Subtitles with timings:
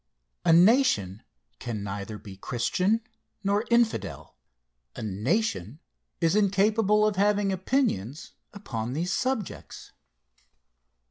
[0.43, 1.21] A nation
[1.59, 3.01] can neither be Christian
[3.43, 4.35] nor Infidel
[4.95, 5.79] a nation
[6.19, 9.91] is incapable of having opinions upon these subjects.